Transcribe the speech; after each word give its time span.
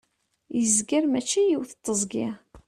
yezger 0.57 1.03
mačči 1.11 1.41
yiwet 1.49 1.71
teẓgi 1.83 2.27